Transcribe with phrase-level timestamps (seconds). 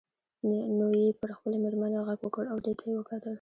[0.77, 3.29] نو یې پر خپلې میرمنې غږ وکړ او دې ته یې وکتل.